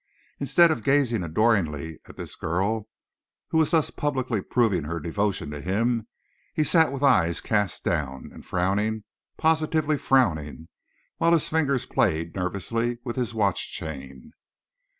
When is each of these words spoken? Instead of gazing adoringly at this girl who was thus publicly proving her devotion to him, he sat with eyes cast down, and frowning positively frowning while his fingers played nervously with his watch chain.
Instead 0.39 0.71
of 0.71 0.81
gazing 0.81 1.21
adoringly 1.23 1.99
at 2.07 2.17
this 2.17 2.35
girl 2.35 2.89
who 3.49 3.59
was 3.59 3.69
thus 3.69 3.91
publicly 3.91 4.41
proving 4.41 4.85
her 4.85 4.99
devotion 4.99 5.51
to 5.51 5.61
him, 5.61 6.07
he 6.55 6.63
sat 6.63 6.91
with 6.91 7.03
eyes 7.03 7.39
cast 7.39 7.83
down, 7.83 8.31
and 8.33 8.43
frowning 8.43 9.03
positively 9.37 9.99
frowning 9.99 10.69
while 11.17 11.33
his 11.33 11.49
fingers 11.49 11.85
played 11.85 12.35
nervously 12.35 12.97
with 13.03 13.15
his 13.15 13.35
watch 13.35 13.71
chain. 13.73 14.31